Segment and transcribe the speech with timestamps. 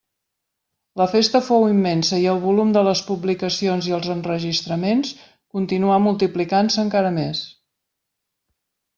[0.99, 5.11] La festa fou immensa i el volum de les publicacions i els enregistraments
[5.57, 7.43] continuà multiplicant-se encara més.